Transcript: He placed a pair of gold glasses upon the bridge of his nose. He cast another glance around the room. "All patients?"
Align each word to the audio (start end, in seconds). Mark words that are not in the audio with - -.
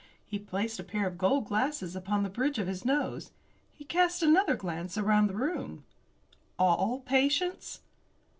He 0.25 0.39
placed 0.39 0.79
a 0.79 0.83
pair 0.83 1.05
of 1.05 1.19
gold 1.19 1.45
glasses 1.45 1.95
upon 1.95 2.23
the 2.23 2.29
bridge 2.29 2.57
of 2.57 2.65
his 2.65 2.83
nose. 2.83 3.29
He 3.71 3.83
cast 3.85 4.23
another 4.23 4.55
glance 4.55 4.97
around 4.97 5.27
the 5.27 5.35
room. 5.35 5.83
"All 6.57 7.01
patients?" 7.01 7.81